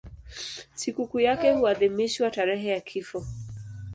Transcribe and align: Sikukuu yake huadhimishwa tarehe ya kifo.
Sikukuu 0.75 1.19
yake 1.19 1.51
huadhimishwa 1.51 2.31
tarehe 2.31 2.67
ya 2.69 2.79
kifo. 2.81 3.25